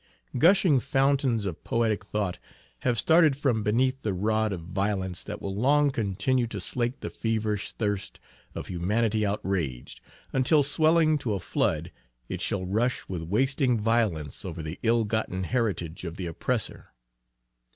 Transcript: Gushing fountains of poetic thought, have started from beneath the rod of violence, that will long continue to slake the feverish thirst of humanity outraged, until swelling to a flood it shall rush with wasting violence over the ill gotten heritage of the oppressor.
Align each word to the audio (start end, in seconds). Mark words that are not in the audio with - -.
Gushing 0.35 0.79
fountains 0.79 1.45
of 1.45 1.63
poetic 1.63 2.03
thought, 2.03 2.39
have 2.79 2.97
started 2.97 3.37
from 3.37 3.61
beneath 3.61 4.01
the 4.01 4.15
rod 4.15 4.51
of 4.51 4.61
violence, 4.61 5.23
that 5.23 5.39
will 5.43 5.53
long 5.53 5.91
continue 5.91 6.47
to 6.47 6.59
slake 6.59 7.01
the 7.01 7.11
feverish 7.11 7.73
thirst 7.73 8.19
of 8.55 8.65
humanity 8.65 9.23
outraged, 9.23 10.01
until 10.33 10.63
swelling 10.63 11.19
to 11.19 11.35
a 11.35 11.39
flood 11.39 11.91
it 12.27 12.41
shall 12.41 12.65
rush 12.65 13.07
with 13.07 13.21
wasting 13.21 13.79
violence 13.79 14.43
over 14.43 14.63
the 14.63 14.79
ill 14.81 15.05
gotten 15.05 15.43
heritage 15.43 16.03
of 16.03 16.15
the 16.17 16.25
oppressor. 16.25 16.93